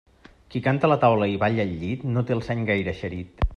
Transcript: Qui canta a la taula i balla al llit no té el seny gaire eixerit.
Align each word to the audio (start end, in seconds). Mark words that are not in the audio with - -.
Qui 0.53 0.61
canta 0.67 0.89
a 0.89 0.91
la 0.91 0.97
taula 1.03 1.27
i 1.33 1.37
balla 1.45 1.65
al 1.67 1.75
llit 1.83 2.09
no 2.17 2.25
té 2.31 2.37
el 2.39 2.43
seny 2.51 2.67
gaire 2.73 2.95
eixerit. 2.97 3.49